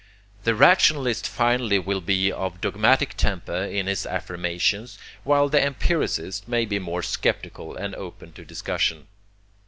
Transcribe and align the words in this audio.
The 0.45 0.55
rationalist 0.55 1.27
finally 1.27 1.77
will 1.77 2.01
be 2.01 2.31
of 2.31 2.59
dogmatic 2.59 3.13
temper 3.15 3.65
in 3.65 3.85
his 3.85 4.03
affirmations, 4.07 4.97
while 5.23 5.47
the 5.47 5.63
empiricist 5.63 6.47
may 6.47 6.65
be 6.65 6.79
more 6.79 7.03
sceptical 7.03 7.75
and 7.75 7.93
open 7.93 8.31
to 8.33 8.43
discussion. 8.43 9.05